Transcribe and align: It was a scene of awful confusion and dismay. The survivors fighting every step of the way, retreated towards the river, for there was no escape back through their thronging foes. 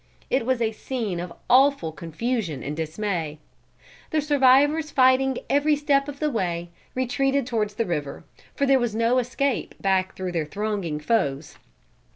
It 0.31 0.47
was 0.47 0.63
a 0.63 0.71
scene 0.71 1.19
of 1.19 1.31
awful 1.47 1.91
confusion 1.91 2.63
and 2.63 2.75
dismay. 2.75 3.37
The 4.09 4.19
survivors 4.19 4.89
fighting 4.89 5.37
every 5.47 5.75
step 5.75 6.07
of 6.07 6.19
the 6.19 6.31
way, 6.31 6.71
retreated 6.95 7.45
towards 7.45 7.75
the 7.75 7.85
river, 7.85 8.23
for 8.55 8.65
there 8.65 8.79
was 8.79 8.95
no 8.95 9.19
escape 9.19 9.75
back 9.79 10.15
through 10.15 10.31
their 10.31 10.43
thronging 10.47 10.99
foes. 10.99 11.59